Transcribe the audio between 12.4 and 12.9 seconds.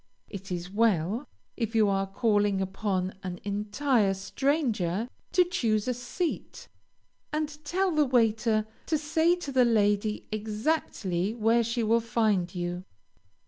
you.